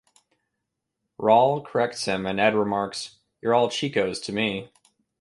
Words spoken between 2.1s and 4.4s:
and Ed remarks, You're all Chicos to